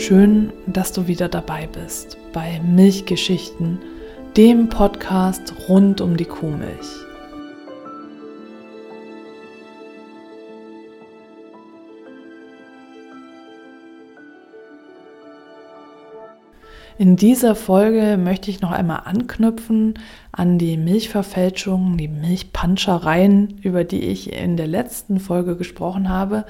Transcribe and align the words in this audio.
Schön, 0.00 0.50
dass 0.66 0.92
du 0.92 1.08
wieder 1.08 1.28
dabei 1.28 1.68
bist 1.70 2.16
bei 2.32 2.58
Milchgeschichten, 2.64 3.78
dem 4.34 4.70
Podcast 4.70 5.52
rund 5.68 6.00
um 6.00 6.16
die 6.16 6.24
Kuhmilch. 6.24 6.88
In 17.00 17.16
dieser 17.16 17.54
Folge 17.54 18.18
möchte 18.18 18.50
ich 18.50 18.60
noch 18.60 18.72
einmal 18.72 19.04
anknüpfen 19.06 19.94
an 20.32 20.58
die 20.58 20.76
Milchverfälschungen, 20.76 21.96
die 21.96 22.08
Milchpanschereien, 22.08 23.58
über 23.62 23.84
die 23.84 24.02
ich 24.02 24.34
in 24.34 24.58
der 24.58 24.66
letzten 24.66 25.18
Folge 25.18 25.56
gesprochen 25.56 26.10
habe 26.10 26.44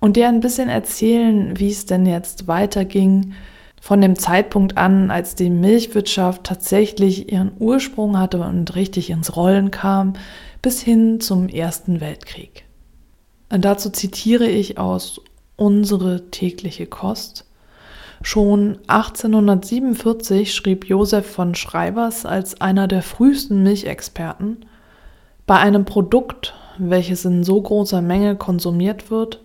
und 0.00 0.16
dir 0.16 0.26
ein 0.26 0.40
bisschen 0.40 0.68
erzählen, 0.68 1.56
wie 1.56 1.70
es 1.70 1.86
denn 1.86 2.04
jetzt 2.04 2.48
weiterging 2.48 3.34
von 3.80 4.00
dem 4.00 4.18
Zeitpunkt 4.18 4.76
an, 4.76 5.12
als 5.12 5.36
die 5.36 5.50
Milchwirtschaft 5.50 6.42
tatsächlich 6.42 7.30
ihren 7.30 7.52
Ursprung 7.60 8.18
hatte 8.18 8.40
und 8.40 8.74
richtig 8.74 9.08
ins 9.08 9.36
Rollen 9.36 9.70
kam, 9.70 10.14
bis 10.62 10.82
hin 10.82 11.20
zum 11.20 11.48
Ersten 11.48 12.00
Weltkrieg. 12.00 12.64
Und 13.50 13.64
dazu 13.64 13.88
zitiere 13.88 14.48
ich 14.48 14.78
aus 14.78 15.20
Unsere 15.54 16.28
tägliche 16.32 16.86
Kost. 16.88 17.46
Schon 18.22 18.78
1847 18.86 20.54
schrieb 20.54 20.86
Josef 20.86 21.26
von 21.26 21.56
Schreibers 21.56 22.24
als 22.24 22.60
einer 22.60 22.86
der 22.86 23.02
frühesten 23.02 23.64
Milchexperten, 23.64 24.64
bei 25.46 25.58
einem 25.58 25.84
Produkt, 25.84 26.54
welches 26.78 27.24
in 27.24 27.42
so 27.42 27.60
großer 27.60 28.00
Menge 28.00 28.36
konsumiert 28.36 29.10
wird, 29.10 29.40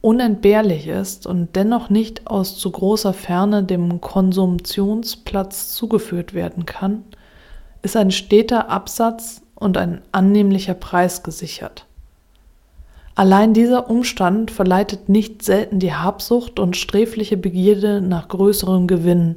unentbehrlich 0.00 0.88
ist 0.88 1.26
und 1.26 1.54
dennoch 1.54 1.88
nicht 1.88 2.26
aus 2.26 2.58
zu 2.58 2.70
großer 2.70 3.12
Ferne 3.12 3.62
dem 3.62 4.00
Konsumtionsplatz 4.00 5.74
zugeführt 5.74 6.34
werden 6.34 6.66
kann, 6.66 7.04
ist 7.82 7.96
ein 7.96 8.10
steter 8.10 8.68
Absatz 8.68 9.42
und 9.54 9.78
ein 9.78 10.02
annehmlicher 10.10 10.74
Preis 10.74 11.22
gesichert. 11.22 11.86
Allein 13.16 13.54
dieser 13.54 13.88
Umstand 13.88 14.50
verleitet 14.50 15.08
nicht 15.08 15.42
selten 15.42 15.78
die 15.78 15.94
Habsucht 15.94 16.60
und 16.60 16.76
sträfliche 16.76 17.38
Begierde 17.38 18.02
nach 18.02 18.28
größerem 18.28 18.86
Gewinn, 18.86 19.36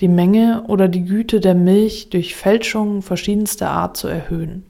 die 0.00 0.08
Menge 0.08 0.64
oder 0.68 0.86
die 0.86 1.06
Güte 1.06 1.40
der 1.40 1.54
Milch 1.54 2.10
durch 2.10 2.36
Fälschungen 2.36 3.00
verschiedenster 3.00 3.70
Art 3.70 3.96
zu 3.96 4.06
erhöhen. 4.06 4.66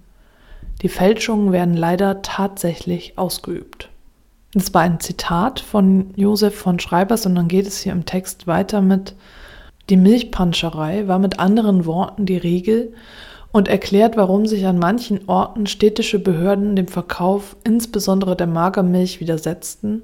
Die 0.82 0.88
Fälschungen 0.88 1.50
werden 1.50 1.76
leider 1.76 2.22
tatsächlich 2.22 3.18
ausgeübt. 3.18 3.88
Das 4.54 4.72
war 4.74 4.82
ein 4.82 5.00
Zitat 5.00 5.58
von 5.58 6.12
Josef 6.14 6.54
von 6.54 6.78
Schreibers 6.78 7.26
und 7.26 7.34
dann 7.34 7.48
geht 7.48 7.66
es 7.66 7.80
hier 7.80 7.92
im 7.92 8.06
Text 8.06 8.46
weiter 8.46 8.80
mit 8.80 9.16
Die 9.88 9.96
Milchpanscherei 9.96 11.08
war 11.08 11.18
mit 11.18 11.40
anderen 11.40 11.84
Worten 11.84 12.26
die 12.26 12.38
Regel 12.38 12.92
und 13.52 13.68
erklärt, 13.68 14.16
warum 14.16 14.46
sich 14.46 14.66
an 14.66 14.78
manchen 14.78 15.28
Orten 15.28 15.66
städtische 15.66 16.18
Behörden 16.18 16.76
dem 16.76 16.88
Verkauf 16.88 17.56
insbesondere 17.64 18.36
der 18.36 18.46
Magermilch 18.46 19.20
widersetzten 19.20 20.02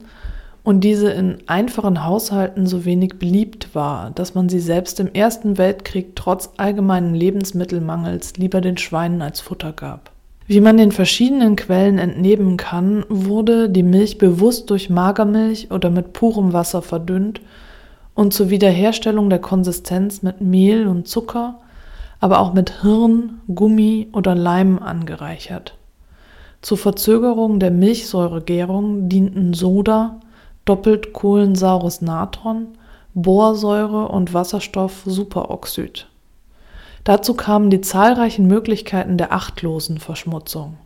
und 0.65 0.81
diese 0.81 1.11
in 1.11 1.39
einfachen 1.47 2.05
Haushalten 2.05 2.67
so 2.67 2.85
wenig 2.85 3.21
beliebt 3.21 3.73
war, 3.73 4.11
dass 4.11 4.35
man 4.35 4.49
sie 4.49 4.59
selbst 4.59 4.99
im 4.99 5.13
Ersten 5.13 5.59
Weltkrieg 5.59 6.17
trotz 6.17 6.51
allgemeinen 6.57 7.15
Lebensmittelmangels 7.15 8.37
lieber 8.37 8.61
den 8.61 8.77
Schweinen 8.77 9.23
als 9.23 9.41
Futter 9.41 9.73
gab. 9.73 10.11
Wie 10.49 10.61
man 10.61 10.77
den 10.77 10.91
verschiedenen 10.91 11.55
Quellen 11.55 11.99
entnehmen 11.99 12.57
kann, 12.57 13.05
wurde 13.09 13.69
die 13.69 13.85
Milch 13.85 14.19
bewusst 14.19 14.71
durch 14.71 14.91
Magermilch 14.91 15.71
oder 15.71 15.91
mit 15.91 16.13
purem 16.13 16.53
Wasser 16.53 16.83
verdünnt 16.83 17.41
und 18.15 18.33
zur 18.33 18.51
Wiederherstellung 18.51 19.31
der 19.31 19.41
Konsistenz 19.41 20.23
mit 20.23 20.41
Mehl 20.41 20.89
und 20.89 21.07
Zucker 21.07 21.61
aber 22.21 22.41
auch 22.41 22.53
mit 22.53 22.83
Hirn, 22.83 23.41
Gummi 23.53 24.09
oder 24.13 24.35
Leim 24.35 24.79
angereichert. 24.79 25.77
Zur 26.63 26.79
Verzögerung 26.79 27.61
der 27.61 27.71
Milchsäuregärung 27.71 29.09
dienten 29.09 29.55
Soda, 29.55 30.21
doppelt 30.65 31.13
kohlensaures 31.13 32.01
Natron, 32.01 32.69
Borsäure 33.15 34.09
und 34.09 34.35
Wasserstoff-Superoxid. 34.35 36.07
Dazu 37.05 37.35
kamen 37.35 37.71
die 37.71 37.81
zahlreichen 37.81 38.47
Möglichkeiten 38.47 39.17
der 39.17 39.33
achtlosen 39.33 39.99
Verschmutzung. 39.99 40.77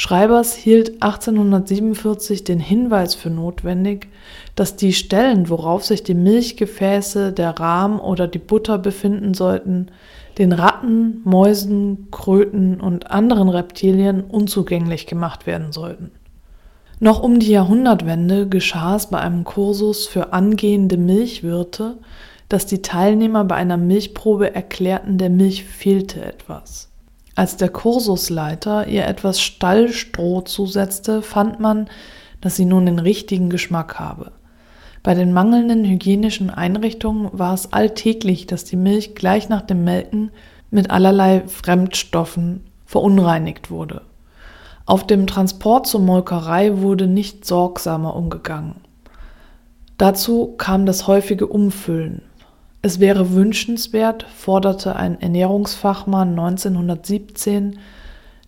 Schreibers 0.00 0.54
hielt 0.54 1.02
1847 1.02 2.44
den 2.44 2.60
Hinweis 2.60 3.16
für 3.16 3.30
notwendig, 3.30 4.06
dass 4.54 4.76
die 4.76 4.92
Stellen, 4.92 5.48
worauf 5.48 5.84
sich 5.84 6.04
die 6.04 6.14
Milchgefäße, 6.14 7.32
der 7.32 7.58
Rahm 7.58 7.98
oder 7.98 8.28
die 8.28 8.38
Butter 8.38 8.78
befinden 8.78 9.34
sollten, 9.34 9.88
den 10.38 10.52
Ratten, 10.52 11.20
Mäusen, 11.24 12.12
Kröten 12.12 12.80
und 12.80 13.10
anderen 13.10 13.48
Reptilien 13.48 14.22
unzugänglich 14.22 15.08
gemacht 15.08 15.48
werden 15.48 15.72
sollten. 15.72 16.12
Noch 17.00 17.20
um 17.20 17.40
die 17.40 17.50
Jahrhundertwende 17.50 18.48
geschah 18.48 18.94
es 18.94 19.06
bei 19.08 19.18
einem 19.18 19.42
Kursus 19.42 20.06
für 20.06 20.32
angehende 20.32 20.96
Milchwirte, 20.96 21.96
dass 22.48 22.66
die 22.66 22.82
Teilnehmer 22.82 23.42
bei 23.42 23.56
einer 23.56 23.76
Milchprobe 23.76 24.54
erklärten, 24.54 25.18
der 25.18 25.30
Milch 25.30 25.64
fehlte 25.64 26.24
etwas. 26.24 26.87
Als 27.38 27.56
der 27.56 27.68
Kursusleiter 27.68 28.88
ihr 28.88 29.06
etwas 29.06 29.40
Stallstroh 29.40 30.40
zusetzte, 30.40 31.22
fand 31.22 31.60
man, 31.60 31.88
dass 32.40 32.56
sie 32.56 32.64
nun 32.64 32.86
den 32.86 32.98
richtigen 32.98 33.48
Geschmack 33.48 34.00
habe. 34.00 34.32
Bei 35.04 35.14
den 35.14 35.32
mangelnden 35.32 35.84
hygienischen 35.84 36.50
Einrichtungen 36.50 37.30
war 37.32 37.54
es 37.54 37.72
alltäglich, 37.72 38.48
dass 38.48 38.64
die 38.64 38.74
Milch 38.74 39.14
gleich 39.14 39.48
nach 39.48 39.62
dem 39.62 39.84
Melken 39.84 40.32
mit 40.72 40.90
allerlei 40.90 41.44
Fremdstoffen 41.46 42.64
verunreinigt 42.86 43.70
wurde. 43.70 44.02
Auf 44.84 45.06
dem 45.06 45.28
Transport 45.28 45.86
zur 45.86 46.00
Molkerei 46.00 46.78
wurde 46.78 47.06
nicht 47.06 47.44
sorgsamer 47.44 48.16
umgegangen. 48.16 48.80
Dazu 49.96 50.56
kam 50.58 50.86
das 50.86 51.06
häufige 51.06 51.46
Umfüllen, 51.46 52.22
es 52.82 53.00
wäre 53.00 53.32
wünschenswert, 53.32 54.24
forderte 54.24 54.96
ein 54.96 55.20
Ernährungsfachmann 55.20 56.30
1917, 56.30 57.78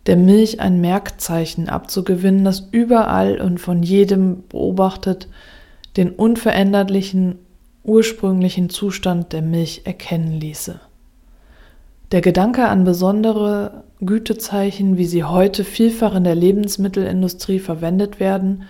der 0.07 0.17
Milch 0.17 0.61
ein 0.61 0.81
Merkzeichen 0.81 1.69
abzugewinnen, 1.69 2.45
das 2.45 2.69
überall 2.71 3.41
und 3.41 3.59
von 3.59 3.83
jedem 3.83 4.45
beobachtet 4.49 5.29
den 5.97 6.11
unveränderlichen 6.11 7.39
ursprünglichen 7.83 8.71
Zustand 8.71 9.33
der 9.33 9.43
Milch 9.43 9.83
erkennen 9.85 10.33
ließe. 10.33 10.81
Der 12.13 12.21
Gedanke 12.21 12.69
an 12.69 12.85
besondere 12.85 13.85
Gütezeichen, 14.01 14.97
wie 14.97 15.07
sie 15.07 15.25
heute 15.25 15.65
vielfach 15.65 16.15
in 16.15 16.25
der 16.25 16.35
Lebensmittelindustrie 16.35 17.61
verwendet 17.61 18.21
werden, 18.21 18.65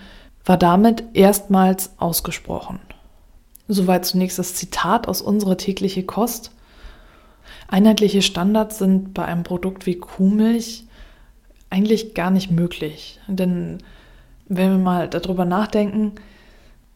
war 0.44 0.56
damit 0.56 1.04
erstmals 1.14 1.92
ausgesprochen. 1.98 2.80
Soweit 3.72 4.04
zunächst 4.04 4.36
das 4.36 4.56
Zitat 4.56 5.06
aus 5.06 5.22
unserer 5.22 5.56
tägliche 5.56 6.02
Kost. 6.02 6.50
Einheitliche 7.68 8.20
Standards 8.20 8.78
sind 8.78 9.14
bei 9.14 9.24
einem 9.24 9.44
Produkt 9.44 9.86
wie 9.86 9.94
Kuhmilch 9.94 10.86
eigentlich 11.70 12.14
gar 12.14 12.32
nicht 12.32 12.50
möglich. 12.50 13.20
Denn 13.28 13.78
wenn 14.48 14.72
wir 14.72 14.78
mal 14.78 15.08
darüber 15.08 15.44
nachdenken, 15.44 16.16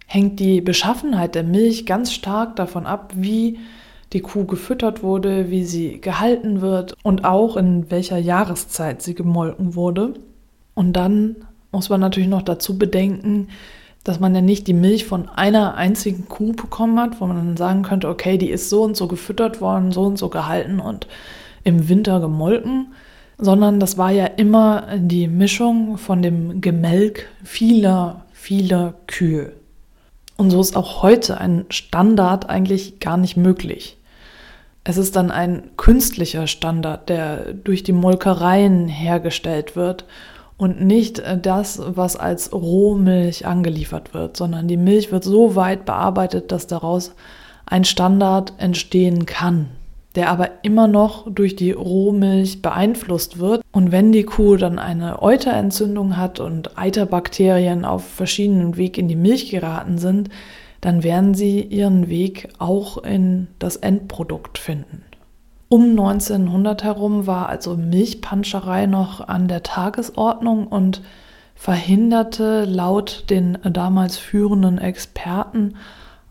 hängt 0.09 0.41
die 0.41 0.61
Beschaffenheit 0.61 1.37
der 1.37 1.45
Milch 1.45 1.87
ganz 1.87 2.13
stark 2.13 2.57
davon 2.57 2.87
ab, 2.87 3.13
wie 3.15 3.61
die 4.13 4.21
Kuh 4.21 4.45
gefüttert 4.45 5.05
wurde, 5.05 5.51
wie 5.51 5.65
sie 5.65 6.01
gehalten 6.01 6.61
wird 6.61 6.97
und 7.05 7.25
auch 7.25 7.57
in 7.57 7.89
welcher 7.93 8.19
Jahreszeit 8.19 9.01
sie 9.01 9.15
gemolken 9.15 9.77
wurde. 9.77 10.15
Und 10.75 10.95
dann 10.95 11.37
muss 11.71 11.89
man 11.89 12.01
natürlich 12.01 12.29
noch 12.29 12.43
dazu 12.43 12.77
bedenken, 12.77 13.47
dass 14.05 14.21
man 14.21 14.35
ja 14.35 14.43
nicht 14.43 14.67
die 14.67 14.75
Milch 14.75 15.07
von 15.07 15.29
einer 15.31 15.75
einzigen 15.75 16.29
Kuh 16.29 16.53
bekommen 16.53 17.01
hat, 17.01 17.21
wo 17.21 17.27
man 17.27 17.37
dann 17.37 17.57
sagen 17.57 17.83
könnte, 17.83 18.09
okay, 18.09 18.37
die 18.37 18.51
ist 18.51 18.69
so 18.69 18.83
und 18.83 18.97
so 18.97 19.09
gefüttert 19.09 19.63
worden, 19.63 19.93
so 19.93 20.03
und 20.03 20.19
so 20.19 20.29
gehalten 20.29 20.79
und 20.79 21.07
im 21.65 21.89
Winter 21.89 22.21
gemolken, 22.21 22.93
sondern 23.39 23.81
das 23.81 23.97
war 23.97 24.11
ja 24.11 24.27
immer 24.27 24.87
die 24.97 25.27
Mischung 25.27 25.97
von 25.97 26.21
dem 26.21 26.61
Gemelk 26.61 27.29
vieler, 27.43 28.27
vieler 28.33 28.95
Kühe. 29.07 29.53
Und 30.37 30.51
so 30.51 30.61
ist 30.61 30.77
auch 30.77 31.03
heute 31.03 31.41
ein 31.41 31.65
Standard 31.71 32.49
eigentlich 32.49 33.01
gar 33.01 33.17
nicht 33.17 33.37
möglich. 33.37 33.97
Es 34.83 34.99
ist 34.99 35.17
dann 35.17 35.31
ein 35.31 35.71
künstlicher 35.79 36.47
Standard, 36.47 37.09
der 37.09 37.55
durch 37.55 37.85
die 37.85 37.93
Molkereien 37.93 38.87
hergestellt 38.87 39.77
wird 39.77 40.05
und 40.57 40.81
nicht 40.81 41.19
äh, 41.19 41.39
das, 41.39 41.81
was 41.85 42.17
als 42.17 42.53
Rohmilch 42.53 43.47
angeliefert 43.47 44.15
wird, 44.15 44.37
sondern 44.37 44.69
die 44.69 44.77
Milch 44.77 45.13
wird 45.13 45.25
so 45.25 45.57
weit 45.57 45.85
bearbeitet, 45.85 46.53
dass 46.53 46.67
daraus 46.67 47.15
ein 47.67 47.85
Standard 47.85 48.53
entstehen 48.59 49.27
kann, 49.27 49.69
der 50.15 50.31
aber 50.31 50.51
immer 50.63 50.87
noch 50.87 51.31
durch 51.31 51.57
die 51.57 51.73
Rohmilch 51.73 52.63
beeinflusst 52.63 53.39
wird. 53.39 53.63
Und 53.73 53.91
wenn 53.91 54.13
die 54.13 54.25
Kuh 54.25 54.57
dann 54.57 54.79
eine 54.79 55.23
Euterentzündung 55.23 56.17
hat 56.17 56.41
und 56.41 56.79
Eiterbakterien 56.79 57.85
auf 57.85 58.05
verschiedenen 58.05 58.77
Weg 58.77 58.99
in 58.99 59.09
die 59.09 59.17
Milch 59.17 59.51
geraten 59.51 59.99
sind, 59.99 60.29
dann 60.81 61.03
werden 61.03 61.35
sie 61.35 61.63
ihren 61.63 62.09
Weg 62.09 62.51
auch 62.59 62.99
in 62.99 63.49
das 63.59 63.77
Endprodukt 63.77 64.59
finden. 64.59 65.03
Um 65.69 65.91
1900 65.91 66.85
herum 66.85 67.27
war 67.27 67.49
also 67.49 67.77
Milchpanscherei 67.77 68.87
noch 68.87 69.27
an 69.27 69.49
der 69.49 69.63
Tagesordnung 69.63 70.67
und 70.67 71.03
verhinderte 71.55 72.65
laut 72.65 73.25
den 73.31 73.59
damals 73.65 74.17
führenden 74.17 74.79
Experten 74.79 75.75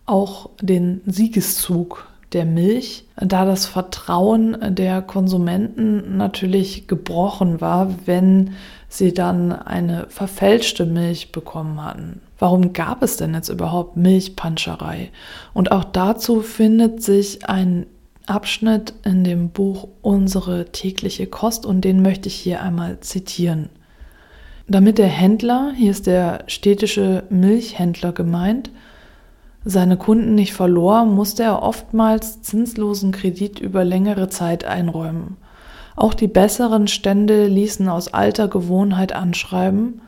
auch 0.06 0.50
den 0.62 1.02
Siegeszug 1.06 2.08
der 2.34 2.46
Milch, 2.46 3.06
da 3.16 3.46
das 3.46 3.66
Vertrauen 3.66 4.58
der 4.76 5.02
Konsumenten 5.02 6.18
natürlich 6.18 6.88
gebrochen 6.88 7.62
war, 7.62 7.94
wenn 8.06 8.52
sie 8.90 9.14
dann 9.14 9.52
eine 9.52 10.08
verfälschte 10.10 10.86
Milch 10.86 11.32
bekommen 11.32 11.84
hatten. 11.84 12.22
Warum 12.40 12.74
gab 12.74 13.04
es 13.04 13.18
denn 13.18 13.34
jetzt 13.34 13.50
überhaupt 13.50 13.98
Milchpanscherei? 13.98 15.12
Und 15.54 15.72
auch 15.72 15.84
dazu 15.84 16.42
findet 16.42 17.02
sich 17.02 17.48
ein 17.48 17.86
Abschnitt 18.26 18.94
in 19.04 19.24
dem 19.24 19.50
Buch 19.50 19.88
Unsere 20.02 20.72
tägliche 20.72 21.28
Kost 21.28 21.66
und 21.66 21.82
den 21.82 22.02
möchte 22.02 22.28
ich 22.30 22.36
hier 22.36 22.62
einmal 22.62 23.00
zitieren. 23.02 23.70
Damit 24.68 24.98
der 24.98 25.08
Händler, 25.08 25.74
hier 25.76 25.92
ist 25.92 26.08
der 26.08 26.46
städtische 26.48 27.24
Milchhändler 27.30 28.14
gemeint, 28.14 28.72
seine 29.66 29.98
Kunden 29.98 30.36
nicht 30.36 30.54
verlor, 30.54 31.06
musste 31.06 31.44
er 31.44 31.64
oftmals 31.64 32.42
zinslosen 32.42 33.12
Kredit 33.12 33.60
über 33.60 33.84
längere 33.84 34.30
Zeit 34.30 34.66
einräumen. 34.66 35.38
Auch 35.96 36.14
die 36.14 36.28
besseren 36.28 36.88
Stände 36.88 37.48
ließen 37.48 37.88
aus 37.88 38.14
alter 38.14 38.48
Gewohnheit 38.48 39.14
anschreiben, 39.14 40.02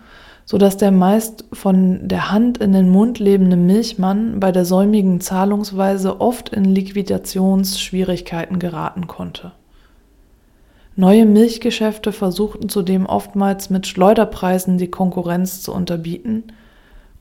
so 0.45 0.57
dass 0.57 0.77
der 0.77 0.91
meist 0.91 1.45
von 1.51 2.07
der 2.07 2.31
Hand 2.31 2.59
in 2.59 2.71
den 2.71 2.89
Mund 2.89 3.19
lebende 3.19 3.57
Milchmann 3.57 4.39
bei 4.39 4.51
der 4.51 4.63
säumigen 4.63 5.19
Zahlungsweise 5.19 6.21
oft 6.21 6.49
in 6.49 6.65
Liquidationsschwierigkeiten 6.65 8.59
geraten 8.59 9.07
konnte. 9.07 9.51
Neue 10.95 11.25
Milchgeschäfte 11.25 12.11
versuchten 12.11 12.69
zudem 12.69 13.05
oftmals 13.05 13.69
mit 13.69 13.87
Schleuderpreisen 13.87 14.77
die 14.77 14.89
Konkurrenz 14.89 15.61
zu 15.61 15.73
unterbieten– 15.73 16.43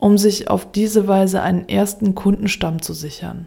um 0.04 0.18
sich 0.18 0.50
auf 0.50 0.70
diese 0.70 1.08
Weise 1.08 1.40
einen 1.40 1.66
ersten 1.66 2.14
Kundenstamm 2.14 2.82
zu 2.82 2.92
sichern. 2.92 3.46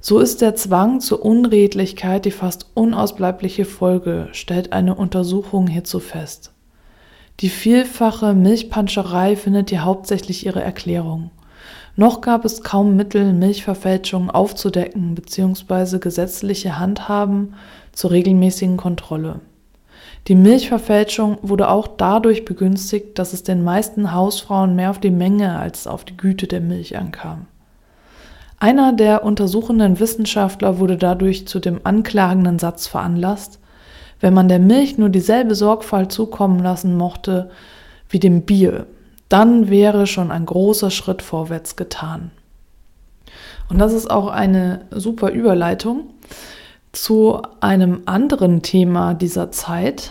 So 0.00 0.20
ist 0.20 0.40
der 0.40 0.54
Zwang 0.54 1.00
zur 1.00 1.24
Unredlichkeit 1.24 2.24
die 2.24 2.30
fast 2.30 2.70
unausbleibliche 2.74 3.64
Folge, 3.64 4.28
stellt 4.30 4.72
eine 4.72 4.94
Untersuchung 4.94 5.66
hierzu 5.66 5.98
fest. 5.98 6.52
Die 7.40 7.50
vielfache 7.50 8.34
Milchpanscherei 8.34 9.36
findet 9.36 9.70
hier 9.70 9.84
hauptsächlich 9.84 10.44
ihre 10.44 10.62
Erklärung. 10.62 11.30
Noch 11.94 12.20
gab 12.20 12.44
es 12.44 12.62
kaum 12.62 12.96
Mittel, 12.96 13.32
Milchverfälschungen 13.32 14.30
aufzudecken 14.30 15.14
bzw. 15.14 15.98
gesetzliche 15.98 16.78
Handhaben 16.78 17.54
zur 17.92 18.10
regelmäßigen 18.10 18.76
Kontrolle. 18.76 19.40
Die 20.26 20.34
Milchverfälschung 20.34 21.38
wurde 21.42 21.68
auch 21.68 21.86
dadurch 21.86 22.44
begünstigt, 22.44 23.18
dass 23.18 23.32
es 23.32 23.44
den 23.44 23.62
meisten 23.62 24.12
Hausfrauen 24.12 24.74
mehr 24.74 24.90
auf 24.90 24.98
die 24.98 25.10
Menge 25.10 25.58
als 25.58 25.86
auf 25.86 26.04
die 26.04 26.16
Güte 26.16 26.48
der 26.48 26.60
Milch 26.60 26.96
ankam. 26.96 27.46
Einer 28.58 28.92
der 28.92 29.22
untersuchenden 29.22 30.00
Wissenschaftler 30.00 30.80
wurde 30.80 30.96
dadurch 30.96 31.46
zu 31.46 31.60
dem 31.60 31.80
anklagenden 31.84 32.58
Satz 32.58 32.88
veranlasst, 32.88 33.60
wenn 34.20 34.34
man 34.34 34.48
der 34.48 34.58
Milch 34.58 34.98
nur 34.98 35.08
dieselbe 35.08 35.54
Sorgfalt 35.54 36.12
zukommen 36.12 36.60
lassen 36.60 36.96
mochte 36.96 37.50
wie 38.08 38.18
dem 38.18 38.42
Bier, 38.42 38.86
dann 39.28 39.68
wäre 39.68 40.06
schon 40.06 40.30
ein 40.30 40.46
großer 40.46 40.90
Schritt 40.90 41.22
vorwärts 41.22 41.76
getan. 41.76 42.30
Und 43.68 43.78
das 43.78 43.92
ist 43.92 44.10
auch 44.10 44.28
eine 44.28 44.86
super 44.90 45.30
Überleitung 45.30 46.10
zu 46.92 47.42
einem 47.60 48.02
anderen 48.06 48.62
Thema 48.62 49.14
dieser 49.14 49.50
Zeit. 49.50 50.10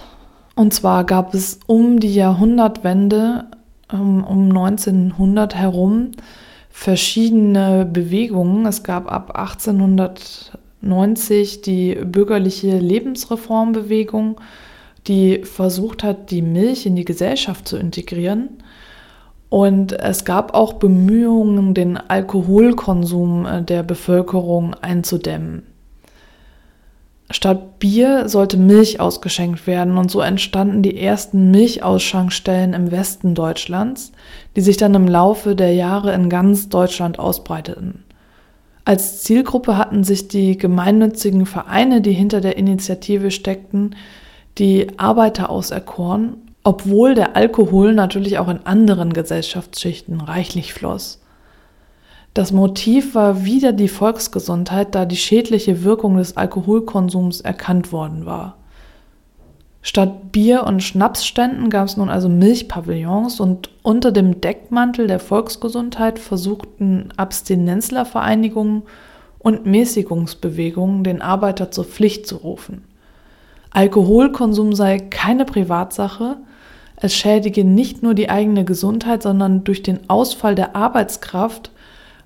Und 0.56 0.74
zwar 0.74 1.03
gab 1.03 1.33
es 1.33 1.60
um 1.65 2.00
die 2.00 2.13
Jahrhundertwende, 2.13 3.45
um, 3.92 4.24
um 4.24 4.50
1900 4.50 5.56
herum, 5.56 6.12
verschiedene 6.69 7.86
Bewegungen. 7.86 8.65
Es 8.68 8.83
gab 8.83 9.12
ab 9.12 9.31
1890 10.92 11.62
die 11.62 11.95
bürgerliche 11.95 12.78
Lebensreformbewegung, 12.78 14.39
die 15.07 15.44
versucht 15.44 16.04
hat, 16.04 16.31
die 16.31 16.42
Milch 16.42 16.86
in 16.86 16.95
die 16.95 17.06
Gesellschaft 17.06 17.68
zu 17.68 17.78
integrieren. 17.78 18.63
Und 19.50 19.94
es 19.94 20.25
gab 20.25 20.54
auch 20.54 20.74
Bemühungen, 20.74 21.74
den 21.74 21.95
Alkoholkonsum 21.95 23.45
äh, 23.45 23.62
der 23.63 23.84
Bevölkerung 23.84 24.74
einzudämmen. 24.74 25.63
Statt 27.30 27.80
Bier 27.80 28.30
sollte 28.30 28.56
Milch 28.56 29.01
ausgeschenkt 29.01 29.68
werden 29.68 29.98
und 29.98 30.10
so 30.10 30.22
entstanden 30.22 30.81
die 30.81 30.98
ersten 30.98 31.51
Milchausschankstellen 31.51 32.74
im 32.74 32.92
Westen 32.92 33.36
Deutschlands, 33.36 34.13
die 34.56 34.62
sich 34.62 34.78
dann 34.78 34.94
im 34.94 35.07
Laufe 35.07 35.56
der 35.56 35.74
Jahre 35.74 36.13
in 36.13 36.30
ganz 36.30 36.69
Deutschland 36.69 37.19
ausbreiteten. 37.19 38.06
Als 38.88 39.22
Zielgruppe 39.22 39.75
hatten 39.75 40.06
sich 40.06 40.30
die 40.30 40.57
gemeinnützigen 40.57 41.45
Vereine, 41.45 42.00
die 42.00 42.13
hinter 42.13 42.39
der 42.39 42.56
Initiative 42.56 43.31
steckten, 43.31 43.98
die 44.60 44.98
Arbeiter 44.98 45.50
auserkoren, 45.50 46.38
obwohl 46.63 47.13
der 47.13 47.36
Alkohol 47.36 47.94
natürlich 47.94 48.39
auch 48.39 48.48
in 48.48 48.66
anderen 48.66 49.12
Gesellschaftsschichten 49.12 50.22
reichlich 50.22 50.74
floss. 50.74 51.19
Das 52.34 52.54
Motiv 52.54 53.13
war 53.13 53.44
wieder 53.44 53.74
die 53.74 53.89
Volksgesundheit, 53.89 54.95
da 54.95 55.04
die 55.04 55.18
schädliche 55.18 55.84
Wirkung 55.84 56.16
des 56.16 56.38
Alkoholkonsums 56.38 57.42
erkannt 57.42 57.92
worden 57.92 58.25
war. 58.25 58.56
Statt 59.88 60.34
Bier- 60.34 60.66
und 60.66 60.84
Schnapsständen 60.84 61.69
gab 61.69 61.88
es 61.88 61.95
nun 61.95 62.10
also 62.10 62.28
Milchpavillons 62.28 63.39
und 63.39 63.69
unter 63.84 64.12
dem 64.12 64.42
Deckmantel 64.42 65.07
der 65.07 65.22
Volksgesundheit 65.22 66.19
versuchten 66.19 67.07
Abstinenzlervereinigungen 67.16 68.84
und 69.39 69.66
Mäßigungsbewegungen 69.66 71.06
den 71.06 71.22
Arbeiter 71.22 71.72
zur 71.72 71.86
Pflicht 71.86 72.28
zu 72.28 72.36
rufen. 72.36 72.84
Alkoholkonsum 73.72 74.75
sei 74.75 75.00
keine 75.00 75.45
Privatsache, 75.45 76.36
es 76.98 77.15
schädige 77.15 77.63
nicht 77.63 78.03
nur 78.03 78.13
die 78.13 78.29
eigene 78.29 78.65
Gesundheit, 78.65 79.24
sondern 79.24 79.63
durch 79.63 79.84
den 79.84 80.10
Ausfall 80.10 80.56
der 80.56 80.75
Arbeitskraft 80.75 81.72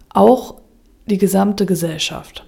auch 0.10 0.56
die 1.06 1.20
gesamte 1.20 1.68
Gesellschaft. 1.68 2.44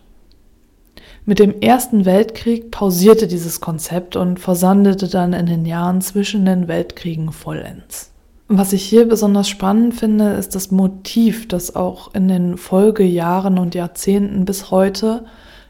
Mit 1.25 1.39
dem 1.39 1.62
Ersten 1.62 2.03
Weltkrieg 2.03 2.70
pausierte 2.70 3.27
dieses 3.27 3.62
Konzept 3.62 4.18
und 4.18 4.42
versandete 4.42 5.08
dann 5.08 5.32
in 5.32 5.46
den 5.46 5.65
Jahren 5.65 6.01
zwischen 6.01 6.46
den 6.46 6.68
Weltkriegen 6.68 7.32
vollends. 7.32 8.12
Was 8.50 8.74
ich 8.74 8.84
hier 8.84 9.08
besonders 9.08 9.48
spannend 9.48 9.94
finde, 9.94 10.32
ist 10.34 10.53
das 10.53 10.70
Motiv, 10.70 11.48
das 11.48 11.77
auch 11.77 12.13
in 12.13 12.27
den 12.27 12.58
Folgejahren 12.58 13.58
und 13.58 13.74
Jahrzehnten 13.74 14.44
bis 14.44 14.70
heute 14.70 15.24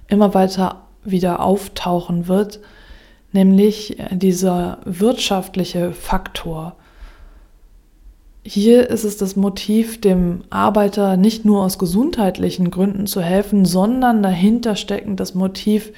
immer 0.07 0.33
weiter 0.33 0.87
wieder 1.03 1.39
auftauchen 1.39 2.27
wird, 2.27 2.59
nämlich 3.31 3.97
dieser 4.11 4.79
wirtschaftliche 4.85 5.91
Faktor, 5.91 6.77
hier 8.45 8.89
ist 8.89 9.05
es 9.05 9.17
das 9.17 9.35
Motiv, 9.35 10.01
dem 10.01 10.43
Arbeiter 10.49 11.15
nicht 11.15 11.45
nur 11.45 11.63
aus 11.63 11.79
gesundheitlichen 11.79 12.71
Gründen 12.71 13.07
zu 13.07 13.21
helfen, 13.21 13.65
sondern 13.65 14.21
dahinter 14.21 14.75
steckend 14.75 15.19
das 15.19 15.33
Motiv, 15.33 15.93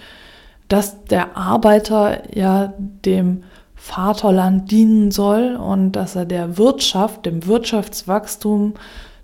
dass 0.68 1.04
der 1.06 1.38
Arbeiter 1.38 2.36
ja 2.36 2.74
dem 2.78 3.44
Vaterland 3.76 4.72
dienen 4.72 5.12
soll 5.12 5.56
und 5.56 5.94
dass 5.94 6.16
er 6.16 6.26
der 6.26 6.58
Wirtschaft, 6.58 7.26
dem 7.26 7.46
Wirtschaftswachstum 7.46 8.74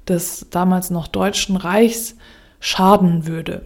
des 0.08 0.48
damals 0.50 0.90
noch 0.90 1.08
Deutschen 1.08 1.58
Reichs 1.58 2.16
schaden 2.60 3.28
würde. 3.28 3.64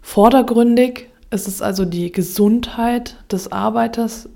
Vordergründig 0.00 1.08
ist 1.30 1.48
es 1.48 1.60
also 1.60 1.84
die 1.84 2.12
Gesundheit 2.12 3.16
des 3.30 3.52
Arbeiters 3.52 4.28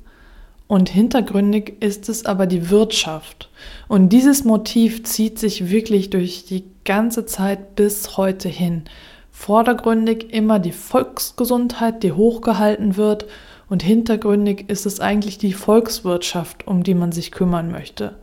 und 0.70 0.88
hintergründig 0.88 1.82
ist 1.82 2.08
es 2.08 2.26
aber 2.26 2.46
die 2.46 2.70
Wirtschaft. 2.70 3.50
Und 3.88 4.10
dieses 4.10 4.44
Motiv 4.44 5.02
zieht 5.02 5.36
sich 5.36 5.68
wirklich 5.68 6.10
durch 6.10 6.44
die 6.44 6.62
ganze 6.84 7.26
Zeit 7.26 7.74
bis 7.74 8.16
heute 8.16 8.48
hin. 8.48 8.84
Vordergründig 9.32 10.32
immer 10.32 10.60
die 10.60 10.70
Volksgesundheit, 10.70 12.04
die 12.04 12.12
hochgehalten 12.12 12.96
wird, 12.96 13.26
und 13.68 13.82
hintergründig 13.82 14.66
ist 14.68 14.86
es 14.86 15.00
eigentlich 15.00 15.38
die 15.38 15.54
Volkswirtschaft, 15.54 16.68
um 16.68 16.84
die 16.84 16.94
man 16.94 17.10
sich 17.10 17.32
kümmern 17.32 17.72
möchte. 17.72 18.14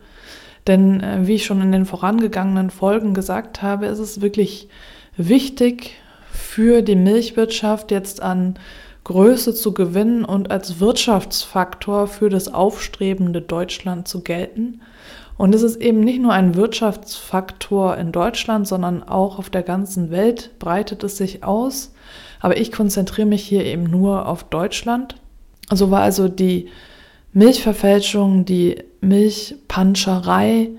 Denn 0.68 1.02
äh, 1.02 1.28
wie 1.28 1.36
ich 1.36 1.46
schon 1.46 1.62
in 1.62 1.74
den 1.74 1.86
vorangegangenen 1.86 2.70
Folgen 2.70 3.14
gesagt 3.14 3.62
habe, 3.62 3.88
ist 3.88 4.00
es 4.00 4.22
wirklich 4.22 4.70
wichtig 5.18 5.96
für 6.32 6.82
die 6.82 6.96
Milchwirtschaft 6.96 7.92
jetzt 7.92 8.22
an 8.22 8.58
Größe 9.08 9.56
zu 9.56 9.74
gewinnen 9.74 10.26
und 10.26 10.52
als 10.52 10.82
Wirtschaftsfaktor 10.82 12.08
für 12.08 12.28
das 12.28 12.54
aufstrebende 12.54 13.42
Deutschland 13.42 14.06
zu 14.06 14.20
gelten. 14.22 14.82
Und 15.38 15.56
es 15.56 15.62
ist 15.62 15.78
eben 15.78 16.02
nicht 16.02 16.22
nur 16.22 16.34
ein 16.34 16.56
Wirtschaftsfaktor 16.56 17.96
in 17.96 18.12
Deutschland, 18.12 18.68
sondern 18.68 19.04
auch 19.04 19.40
auf 19.40 19.50
der 19.50 19.64
ganzen 19.64 20.12
Welt 20.12 20.60
breitet 20.60 21.06
es 21.06 21.16
sich 21.16 21.46
aus. 21.46 21.94
Aber 22.42 22.58
ich 22.58 22.74
konzentriere 22.74 23.28
mich 23.28 23.44
hier 23.44 23.64
eben 23.64 23.86
nur 23.86 24.28
auf 24.28 24.44
Deutschland. 24.44 25.16
So 25.72 25.90
war 25.90 26.02
also 26.02 26.28
die 26.28 26.68
Milchverfälschung, 27.32 28.44
die 28.44 28.84
Milchpanscherei 29.00 30.72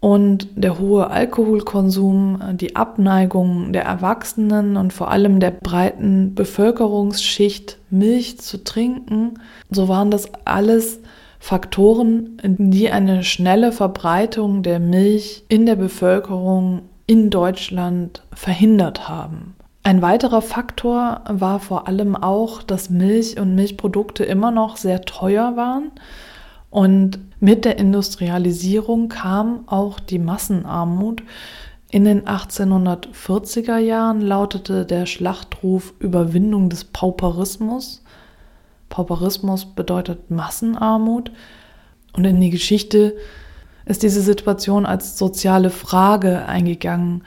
und 0.00 0.48
der 0.56 0.78
hohe 0.78 1.10
Alkoholkonsum, 1.10 2.40
die 2.54 2.74
Abneigung 2.74 3.72
der 3.72 3.84
Erwachsenen 3.84 4.76
und 4.76 4.92
vor 4.92 5.10
allem 5.10 5.40
der 5.40 5.50
breiten 5.50 6.34
Bevölkerungsschicht, 6.34 7.78
Milch 7.90 8.38
zu 8.38 8.64
trinken, 8.64 9.34
so 9.70 9.88
waren 9.88 10.10
das 10.10 10.30
alles 10.46 11.00
Faktoren, 11.38 12.38
die 12.42 12.90
eine 12.90 13.24
schnelle 13.24 13.72
Verbreitung 13.72 14.62
der 14.62 14.80
Milch 14.80 15.44
in 15.48 15.66
der 15.66 15.76
Bevölkerung 15.76 16.82
in 17.06 17.30
Deutschland 17.30 18.22
verhindert 18.32 19.08
haben. 19.08 19.54
Ein 19.82 20.02
weiterer 20.02 20.42
Faktor 20.42 21.22
war 21.26 21.58
vor 21.58 21.88
allem 21.88 22.14
auch, 22.14 22.62
dass 22.62 22.90
Milch 22.90 23.40
und 23.40 23.54
Milchprodukte 23.54 24.24
immer 24.24 24.50
noch 24.50 24.76
sehr 24.76 25.02
teuer 25.02 25.56
waren. 25.56 25.90
Und 26.70 27.18
mit 27.40 27.64
der 27.64 27.78
Industrialisierung 27.78 29.08
kam 29.08 29.68
auch 29.68 29.98
die 29.98 30.18
Massenarmut. 30.18 31.22
In 31.90 32.04
den 32.04 32.22
1840er 32.22 33.78
Jahren 33.78 34.20
lautete 34.20 34.86
der 34.86 35.06
Schlachtruf 35.06 35.92
Überwindung 35.98 36.70
des 36.70 36.84
Pauperismus. 36.84 38.04
Pauperismus 38.88 39.66
bedeutet 39.66 40.30
Massenarmut. 40.30 41.32
Und 42.12 42.24
in 42.24 42.40
die 42.40 42.50
Geschichte 42.50 43.16
ist 43.86 44.04
diese 44.04 44.20
Situation 44.20 44.86
als 44.86 45.18
soziale 45.18 45.70
Frage 45.70 46.46
eingegangen, 46.46 47.24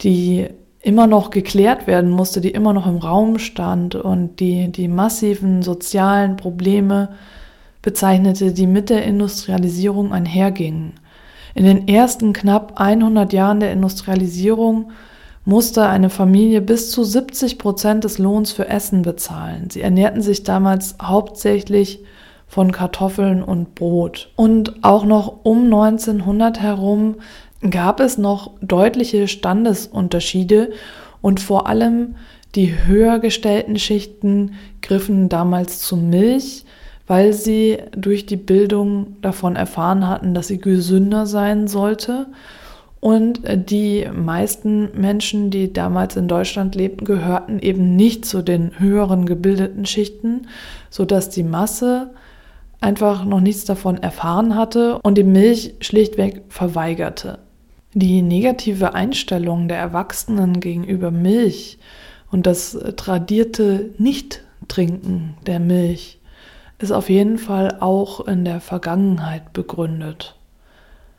die 0.00 0.48
immer 0.82 1.06
noch 1.06 1.30
geklärt 1.30 1.86
werden 1.86 2.10
musste, 2.10 2.40
die 2.40 2.50
immer 2.50 2.72
noch 2.72 2.86
im 2.86 2.96
Raum 2.96 3.38
stand 3.38 3.94
und 3.94 4.40
die 4.40 4.72
die 4.72 4.88
massiven 4.88 5.62
sozialen 5.62 6.36
Probleme 6.36 7.10
bezeichnete, 7.82 8.52
die 8.52 8.66
mit 8.66 8.90
der 8.90 9.04
Industrialisierung 9.04 10.12
einhergingen. 10.12 10.94
In 11.54 11.64
den 11.64 11.88
ersten 11.88 12.32
knapp 12.32 12.80
100 12.80 13.32
Jahren 13.32 13.60
der 13.60 13.72
Industrialisierung 13.72 14.92
musste 15.44 15.86
eine 15.86 16.10
Familie 16.10 16.60
bis 16.60 16.90
zu 16.90 17.02
70 17.02 17.58
Prozent 17.58 18.04
des 18.04 18.18
Lohns 18.18 18.52
für 18.52 18.68
Essen 18.68 19.02
bezahlen. 19.02 19.70
Sie 19.70 19.80
ernährten 19.80 20.22
sich 20.22 20.44
damals 20.44 20.96
hauptsächlich 21.02 22.04
von 22.46 22.72
Kartoffeln 22.72 23.42
und 23.42 23.74
Brot. 23.74 24.30
Und 24.36 24.84
auch 24.84 25.04
noch 25.04 25.44
um 25.44 25.64
1900 25.64 26.60
herum 26.60 27.16
gab 27.68 28.00
es 28.00 28.18
noch 28.18 28.52
deutliche 28.60 29.28
Standesunterschiede 29.28 30.70
und 31.20 31.40
vor 31.40 31.66
allem 31.66 32.16
die 32.54 32.74
höher 32.86 33.18
gestellten 33.18 33.78
Schichten 33.78 34.54
griffen 34.82 35.28
damals 35.28 35.78
zu 35.78 35.96
Milch, 35.96 36.64
weil 37.10 37.32
sie 37.32 37.78
durch 37.90 38.24
die 38.24 38.36
Bildung 38.36 39.16
davon 39.20 39.56
erfahren 39.56 40.06
hatten, 40.06 40.32
dass 40.32 40.46
sie 40.46 40.58
gesünder 40.58 41.26
sein 41.26 41.66
sollte. 41.66 42.28
Und 43.00 43.40
die 43.68 44.06
meisten 44.14 44.90
Menschen, 44.94 45.50
die 45.50 45.72
damals 45.72 46.14
in 46.14 46.28
Deutschland 46.28 46.76
lebten, 46.76 47.04
gehörten 47.04 47.58
eben 47.58 47.96
nicht 47.96 48.26
zu 48.26 48.42
den 48.42 48.78
höheren 48.78 49.26
gebildeten 49.26 49.86
Schichten, 49.86 50.42
sodass 50.88 51.30
die 51.30 51.42
Masse 51.42 52.10
einfach 52.80 53.24
noch 53.24 53.40
nichts 53.40 53.64
davon 53.64 53.96
erfahren 53.96 54.54
hatte 54.54 55.00
und 55.02 55.18
die 55.18 55.24
Milch 55.24 55.74
schlichtweg 55.80 56.42
verweigerte. 56.48 57.40
Die 57.92 58.22
negative 58.22 58.94
Einstellung 58.94 59.66
der 59.66 59.78
Erwachsenen 59.78 60.60
gegenüber 60.60 61.10
Milch 61.10 61.76
und 62.30 62.46
das 62.46 62.78
tradierte 62.94 63.90
Nicht-Trinken 63.98 65.34
der 65.44 65.58
Milch 65.58 66.19
ist 66.80 66.92
auf 66.92 67.10
jeden 67.10 67.38
Fall 67.38 67.76
auch 67.80 68.26
in 68.26 68.44
der 68.44 68.60
Vergangenheit 68.60 69.52
begründet. 69.52 70.36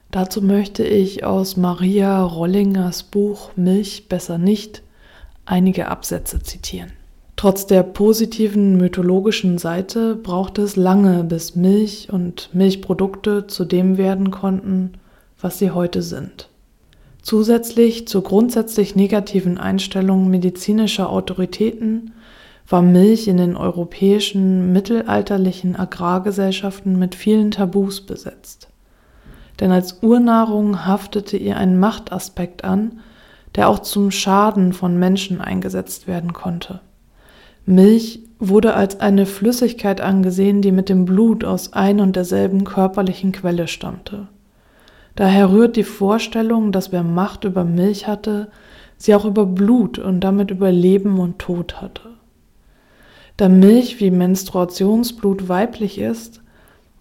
Dazu 0.10 0.42
möchte 0.42 0.84
ich 0.84 1.24
aus 1.24 1.56
Maria 1.56 2.22
Rollingers 2.24 3.04
Buch 3.04 3.52
Milch 3.56 4.10
besser 4.10 4.38
nicht 4.38 4.82
einige 5.46 5.88
Absätze 5.88 6.42
zitieren. 6.42 6.92
Trotz 7.38 7.66
der 7.66 7.84
positiven 7.84 8.78
mythologischen 8.78 9.58
Seite 9.58 10.16
brauchte 10.16 10.62
es 10.64 10.76
lange, 10.76 11.24
bis 11.24 11.56
Milch 11.56 12.10
und 12.12 12.50
Milchprodukte 12.54 13.48
zu 13.48 13.66
dem 13.66 13.98
werden 13.98 14.32
konnten, 14.32 14.94
was 15.40 15.58
sie 15.58 15.72
heute 15.72 16.02
sind. 16.02 16.50
Zusätzlich 17.22 18.08
zur 18.08 18.24
grundsätzlich 18.24 18.96
negativen 18.96 19.58
Einstellung 19.58 20.30
medizinischer 20.30 21.10
Autoritäten 21.10 22.14
war 22.68 22.82
Milch 22.82 23.28
in 23.28 23.38
den 23.38 23.56
europäischen 23.56 24.72
mittelalterlichen 24.72 25.76
Agrargesellschaften 25.76 26.98
mit 26.98 27.16
vielen 27.16 27.52
Tabus 27.52 28.02
besetzt. 28.02 28.70
Denn 29.60 29.72
als 29.72 30.02
Urnahrung 30.02 30.86
haftete 30.86 31.38
ihr 31.38 31.58
ein 31.58 31.80
Machtaspekt 31.80 32.64
an, 32.64 33.00
der 33.56 33.70
auch 33.70 33.80
zum 33.80 34.12
Schaden 34.12 34.74
von 34.74 34.98
Menschen 34.98 35.42
eingesetzt 35.42 36.08
werden 36.08 36.34
konnte. 36.34 36.80
Milch 37.66 38.22
wurde 38.40 38.74
als 38.74 39.00
eine 39.00 39.26
Flüssigkeit 39.26 40.02
angesehen, 40.02 40.62
die 40.62 40.72
mit 40.72 40.90
dem 40.90 41.06
Blut 41.06 41.44
aus 41.44 41.74
ein 41.74 42.00
und 42.00 42.16
derselben 42.16 42.64
körperlichen 42.64 43.32
Quelle 43.34 43.68
stammte. 43.68 44.28
Daher 45.16 45.52
rührt 45.52 45.76
die 45.76 45.84
Vorstellung, 45.84 46.72
dass 46.72 46.92
wer 46.92 47.04
Macht 47.04 47.44
über 47.44 47.64
Milch 47.64 48.08
hatte, 48.08 48.50
sie 48.98 49.14
auch 49.14 49.26
über 49.26 49.46
Blut 49.46 50.00
und 50.00 50.22
damit 50.22 50.50
über 50.50 50.72
Leben 50.72 51.20
und 51.20 51.38
Tod 51.38 51.82
hatte. 51.82 52.10
Da 53.42 53.50
Milch 53.50 54.00
wie 54.00 54.12
Menstruationsblut 54.12 55.50
weiblich 55.50 55.98
ist, 55.98 56.42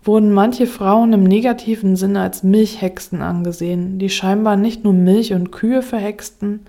wurden 0.03 0.33
manche 0.33 0.67
Frauen 0.67 1.13
im 1.13 1.23
negativen 1.23 1.97
Sinne 1.97 2.23
als 2.23 2.43
Milchhexen 2.43 3.21
angesehen, 3.21 3.99
die 3.99 4.09
scheinbar 4.09 4.57
nicht 4.57 4.83
nur 4.83 4.95
Milch 4.95 5.35
und 5.35 5.53
Kühe 5.53 5.83
verhexten, 5.83 6.61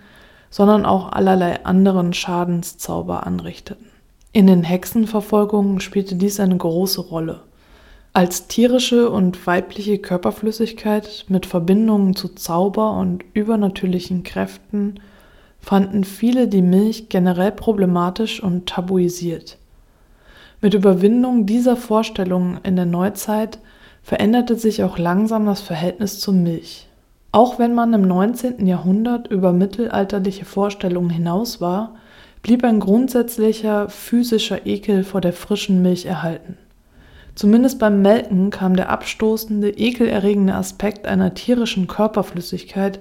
sondern 0.50 0.86
auch 0.86 1.14
allerlei 1.14 1.64
anderen 1.64 2.12
Schadenszauber 2.12 3.26
anrichteten. 3.26 3.86
In 4.34 4.48
den 4.48 4.64
Hexenverfolgungen 4.64 5.80
spielte 5.80 6.16
dies 6.16 6.42
eine 6.42 6.58
große 6.58 7.00
Rolle. 7.00 7.40
Als 8.12 8.48
tierische 8.48 9.10
und 9.10 9.48
weibliche 9.48 10.00
Körperflüssigkeit 10.00 11.28
mit 11.30 11.46
Verbindungen 11.46 12.14
zu 12.14 12.28
Zauber 12.28 12.98
und 12.98 13.24
übernatürlichen 13.34 14.24
Kräften 14.24 15.00
fanden 15.62 16.04
viele 16.04 16.50
die 16.50 16.62
Milch 16.62 17.08
generell 17.08 17.54
problematisch 17.54 18.44
und 18.44 18.68
tabuisiert. 18.68 19.60
Mit 20.64 20.76
Überwindung 20.76 21.48
dieser 21.48 21.76
Vorstellungen 21.76 22.60
in 22.62 22.76
der 22.76 22.86
Neuzeit 22.86 23.58
veränderte 24.04 24.56
sich 24.56 24.84
auch 24.84 25.00
langsam 25.00 25.48
das 25.48 25.60
Verhältnis 25.60 26.20
zur 26.20 26.36
Milch. 26.36 26.88
Auch 27.32 27.58
wenn 27.58 27.74
man 27.74 27.94
im 27.94 28.04
19. 28.04 28.68
Jahrhundert 28.68 29.28
über 29.28 29.54
mittelalterliche 29.54 30.46
Vorstellungen 30.46 31.10
hinaus 31.10 31.62
war, 31.62 31.96
blieb 32.44 32.64
ein 32.64 32.80
grundsätzlicher 32.80 33.90
physischer 33.90 34.68
Ekel 34.68 35.04
vor 35.04 35.20
der 35.20 35.34
frischen 35.34 35.82
Milch 35.82 36.06
erhalten. 36.06 36.58
Zumindest 37.34 37.80
beim 37.80 38.04
Melken 38.04 38.52
kam 38.52 38.76
der 38.76 38.90
abstoßende, 38.90 39.70
ekelerregende 39.70 40.54
Aspekt 40.54 41.08
einer 41.08 41.34
tierischen 41.34 41.88
Körperflüssigkeit 41.88 43.00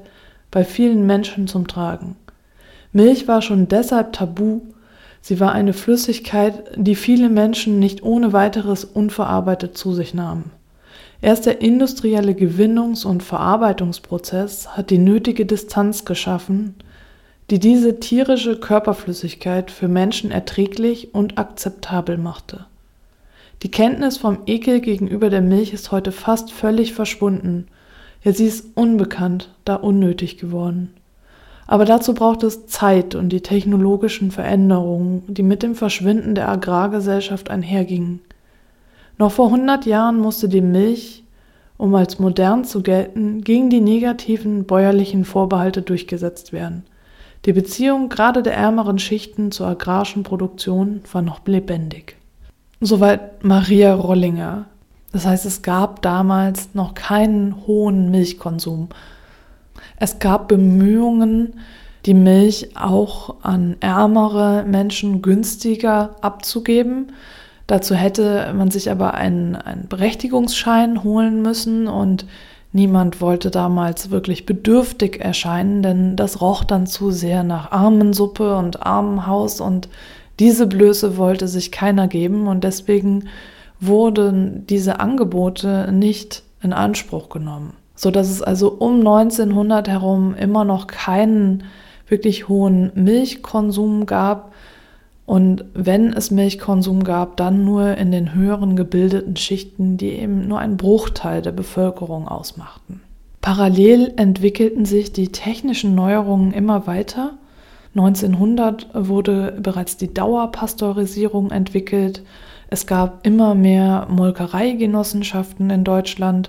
bei 0.51 0.65
vielen 0.65 1.07
Menschen 1.07 1.47
zum 1.47 1.67
Tragen. 1.67 2.17
Milch 2.93 3.29
war 3.29 3.43
schon 3.43 3.69
deshalb 3.69 4.15
tabu, 4.15 4.63
sie 5.21 5.41
war 5.41 5.53
eine 5.53 5.73
Flüssigkeit, 5.73 6.73
die 6.77 6.95
viele 6.95 7.29
Menschen 7.29 7.79
nicht 7.79 8.03
ohne 8.03 8.33
weiteres 8.33 8.85
unverarbeitet 8.85 9.77
zu 9.77 9.93
sich 9.93 10.15
nahmen. 10.15 10.51
Erst 11.23 11.47
der 11.47 11.61
industrielle 11.61 12.33
Gewinnungs- 12.33 13.05
und 13.05 13.23
Verarbeitungsprozess 13.23 14.77
hat 14.77 14.91
die 14.91 14.99
nötige 14.99 15.45
Distanz 15.45 16.05
geschaffen, 16.05 16.75
die 17.51 17.59
diese 17.59 18.01
tierische 18.01 18.59
Körperflüssigkeit 18.59 19.71
für 19.71 19.89
Menschen 19.89 20.31
erträglich 20.31 21.15
und 21.15 21.37
akzeptabel 21.37 22.17
machte. 22.17 22.65
Die 23.63 23.71
Kenntnis 23.71 24.17
vom 24.17 24.39
Ekel 24.47 24.81
gegenüber 24.81 25.29
der 25.29 25.43
Milch 25.43 25.75
ist 25.75 25.93
heute 25.93 26.13
fast 26.13 26.53
völlig 26.53 26.95
verschwunden. 26.95 27.67
Ja, 28.23 28.33
sie 28.33 28.47
ist 28.47 28.77
unbekannt, 28.77 29.51
da 29.65 29.75
unnötig 29.75 30.39
geworden. 30.39 30.95
Aber 31.71 31.85
dazu 31.85 32.15
braucht 32.15 32.43
es 32.43 32.67
Zeit 32.67 33.15
und 33.15 33.29
die 33.29 33.43
technologischen 33.43 34.33
Veränderungen, 34.33 35.23
die 35.29 35.45
mit 35.45 35.63
dem 35.63 35.77
Verschwinden 35.77 36.35
der 36.35 36.49
Agrargesellschaft 36.49 37.49
einhergingen. 37.49 38.19
Noch 39.19 39.31
vor 39.31 39.47
100 39.47 39.87
Jahren 39.87 40.19
musste 40.19 40.49
die 40.49 40.63
Milch, 40.63 41.23
um 41.77 41.95
als 41.95 42.19
modern 42.19 42.65
zu 42.65 42.83
gelten, 42.83 43.45
gegen 43.45 43.71
die 43.71 43.81
negativen 43.81 44.65
bäuerlichen 44.65 45.25
Vorbehalte 45.25 45.81
durchgesetzt 45.83 46.53
werden. 46.53 46.83
Die 47.45 47.53
Beziehung 47.53 48.09
gerade 48.09 48.43
der 48.43 48.55
ärmeren 48.55 48.99
Schichten 48.99 49.53
zur 49.53 49.69
agrarischen 49.69 50.25
Produktion 50.25 51.03
war 51.13 51.23
noch 51.23 51.47
lebendig. 51.47 52.17
Soweit 52.81 53.45
Maria 53.45 53.95
Rollinger. 53.95 54.65
Das 55.13 55.25
heißt, 55.25 55.47
es 55.47 55.63
gab 55.63 56.03
damals 56.03 56.71
noch 56.75 56.95
keinen 56.95 57.65
hohen 57.69 58.11
Milchkonsum. 58.11 58.89
Es 60.01 60.19
gab 60.19 60.49
Bemühungen, 60.49 61.61
die 62.07 62.15
Milch 62.15 62.71
auch 62.75 63.37
an 63.43 63.77
ärmere 63.81 64.65
Menschen 64.67 65.21
günstiger 65.21 66.17
abzugeben. 66.23 67.13
Dazu 67.67 67.95
hätte 67.95 68.53
man 68.57 68.71
sich 68.71 68.91
aber 68.91 69.15
einen, 69.15 69.55
einen 69.55 69.87
Berechtigungsschein 69.89 71.05
holen 71.05 71.43
müssen 71.43 71.87
und 71.87 72.25
niemand 72.73 73.21
wollte 73.21 73.51
damals 73.51 74.11
wirklich 74.11 74.47
bedürftig 74.47 75.21
erscheinen, 75.21 75.83
denn 75.83 76.17
das 76.17 76.41
roch 76.41 76.65
dann 76.65 76.87
zu 76.87 77.11
sehr 77.11 77.45
nach 77.45 77.71
Armensuppe 77.71 78.57
und 78.57 78.85
Armenhaus 78.85 79.61
und 79.61 79.89
diese 80.39 80.67
Blöße 80.67 81.19
wollte 81.19 81.47
sich 81.47 81.71
keiner 81.71 82.09
geben 82.09 82.49
und 82.49 82.65
deswegen 82.65 83.29
wurden 83.79 84.67
diese 84.67 84.99
Angebote 84.99 85.93
nicht 85.93 86.43
in 86.63 86.73
Anspruch 86.73 87.29
genommen, 87.29 87.75
so 88.01 88.11
dass 88.11 88.31
es 88.31 88.41
also 88.41 88.71
um 88.71 89.01
1900 89.01 89.87
herum 89.87 90.35
immer 90.35 90.65
noch 90.65 90.87
keinen 90.87 91.65
wirklich 92.09 92.49
hohen 92.49 92.91
Milchkonsum 92.95 94.07
gab 94.07 94.55
und 95.27 95.67
wenn 95.75 96.15
es 96.15 96.31
Milchkonsum 96.31 97.05
gab, 97.05 97.37
dann 97.37 97.63
nur 97.63 97.99
in 97.99 98.11
den 98.11 98.35
höheren 98.35 98.75
gebildeten 98.75 99.37
Schichten, 99.37 99.99
die 99.99 100.13
eben 100.13 100.49
nur 100.49 100.61
einen 100.61 100.79
Bruchteil 100.79 101.43
der 101.43 101.53
Bevölkerung 101.53 102.27
ausmachten. 102.27 103.03
Parallel 103.43 104.15
entwickelten 104.17 104.87
sich 104.87 105.13
die 105.13 105.29
technischen 105.29 105.95
Neuerungen 105.95 106.55
immer 106.55 106.87
weiter. 106.87 107.35
1900 107.95 108.89
wurde 108.95 109.59
bereits 109.61 109.99
die 109.99 110.15
Dauerpasteurisierung 110.15 111.51
entwickelt. 111.51 112.23
Es 112.71 112.87
gab 112.87 113.27
immer 113.27 113.55
mehr 113.55 114.07
Molkereigenossenschaften 114.09 115.69
in 115.69 115.85
Deutschland 115.85 116.49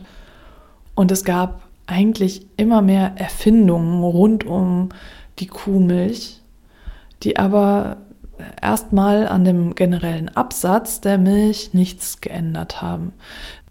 und 1.01 1.11
es 1.11 1.23
gab 1.23 1.63
eigentlich 1.87 2.45
immer 2.57 2.83
mehr 2.83 3.13
Erfindungen 3.15 4.03
rund 4.03 4.45
um 4.45 4.89
die 5.39 5.47
Kuhmilch, 5.47 6.41
die 7.23 7.37
aber 7.37 7.97
erstmal 8.61 9.27
an 9.27 9.43
dem 9.43 9.73
generellen 9.73 10.29
Absatz 10.29 11.01
der 11.01 11.17
Milch 11.17 11.73
nichts 11.73 12.21
geändert 12.21 12.83
haben. 12.83 13.13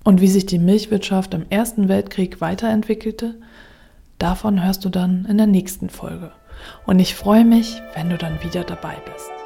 Und 0.02 0.20
wie 0.20 0.26
sich 0.26 0.44
die 0.44 0.58
Milchwirtschaft 0.58 1.32
im 1.32 1.46
Ersten 1.50 1.88
Weltkrieg 1.88 2.40
weiterentwickelte, 2.40 3.36
davon 4.18 4.64
hörst 4.64 4.84
du 4.84 4.88
dann 4.88 5.24
in 5.26 5.38
der 5.38 5.46
nächsten 5.46 5.88
Folge. 5.88 6.32
Und 6.84 6.98
ich 6.98 7.14
freue 7.14 7.44
mich, 7.44 7.80
wenn 7.94 8.10
du 8.10 8.18
dann 8.18 8.42
wieder 8.42 8.64
dabei 8.64 8.96
bist. 9.04 9.39